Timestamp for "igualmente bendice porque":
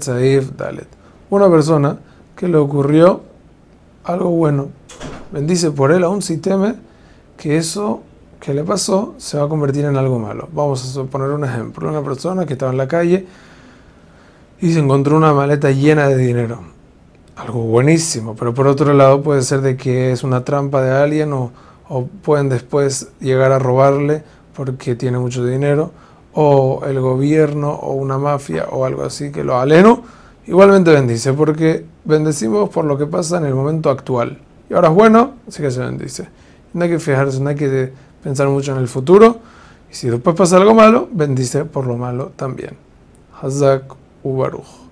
30.46-31.84